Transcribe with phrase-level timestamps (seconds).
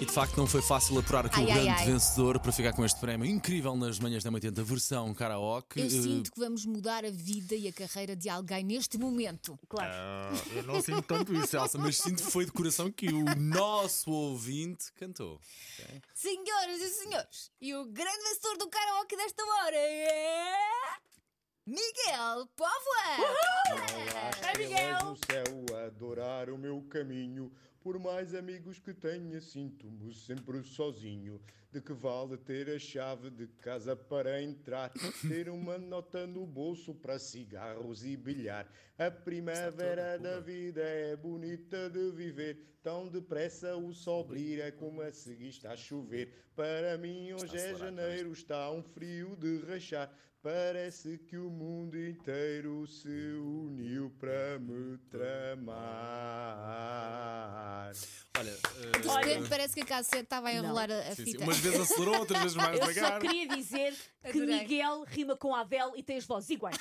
[0.00, 1.86] E de facto não foi fácil apurar aqui Ai, o ai, grande ai.
[1.86, 5.78] vencedor para ficar com este prémio incrível nas manhãs da 80, versão karaoke.
[5.78, 9.58] Eu Eh, sinto que vamos mudar a vida e a carreira de alguém neste momento.
[9.68, 9.90] Claro.
[9.92, 13.24] ah, eu não sinto tanto isso, Elsa, mas sinto que foi de coração que o
[13.36, 15.38] nosso ouvinte cantou.
[16.14, 20.56] Senhoras e senhores, e o grande vencedor do karaoke desta hora é.
[21.66, 23.36] Miguel Póvoa!
[24.52, 25.04] É Miguel!
[25.04, 27.52] no céu adorar o meu caminho.
[27.80, 31.40] Por mais amigos que tenha, sinto-me sempre sozinho.
[31.72, 34.90] De que vale ter a chave de casa para entrar?
[35.28, 38.68] Ter uma nota no bolso para cigarros e bilhar.
[38.98, 42.76] A primavera da vida é bonita de viver.
[42.82, 46.34] Tão depressa o sol brilha como a seguir está a chover.
[46.56, 50.12] Para mim hoje é janeiro, está um frio de rachar.
[50.42, 56.89] Parece que o mundo inteiro se uniu para me tramar.
[58.80, 61.44] De eh, repente parece que a cassete estava a enrolar a, a sim, sim, fita.
[61.44, 64.60] umas vezes acelerou, outras vezes mais Eu só queria dizer que Adorei.
[64.60, 66.78] Miguel rima com Abel e tem as vozes iguais.